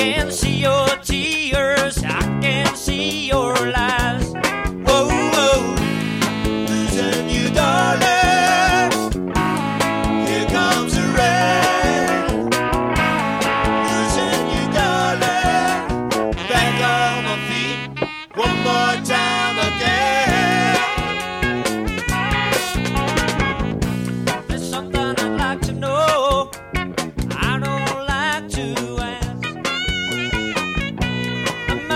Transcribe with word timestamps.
can 0.00 0.30
see 0.30 0.60
your 0.62 0.88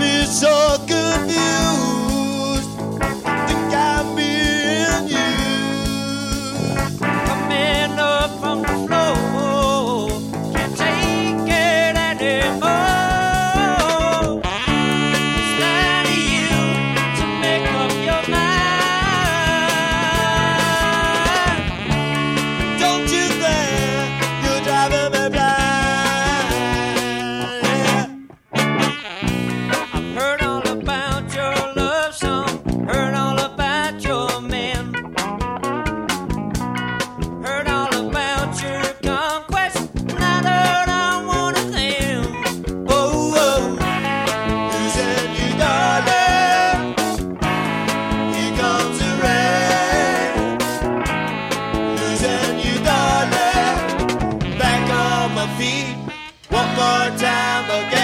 I'm 0.00 0.26
so 0.26 0.78
confused. 0.86 1.67
feet. 55.58 55.96
One 56.50 56.68
more 56.76 57.10
time 57.18 57.64
again. 57.66 57.97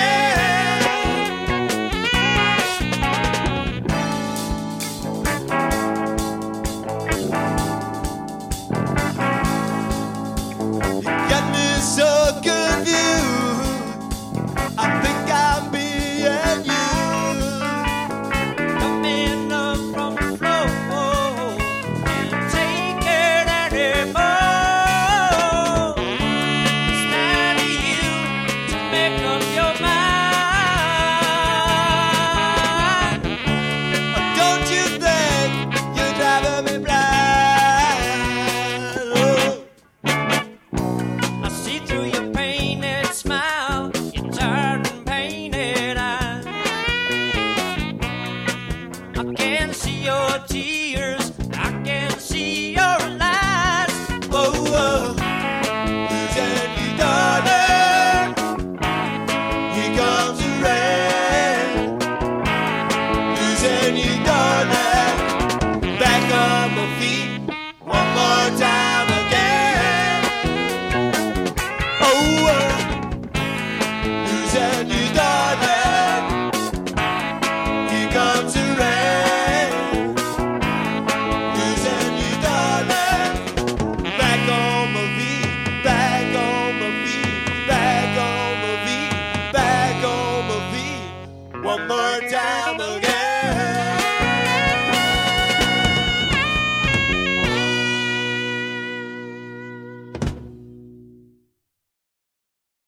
I 49.26 49.32
can 49.32 49.72
see 49.72 50.04
your 50.04 50.38
tears. 50.46 51.32
I 51.54 51.82
can 51.82 52.10
see 52.18 52.73